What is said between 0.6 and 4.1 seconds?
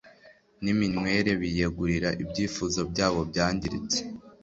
niminywere Biyegurira ibyifuzo byabo byangiritse